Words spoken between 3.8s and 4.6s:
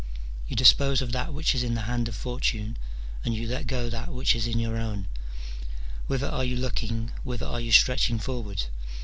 that which is in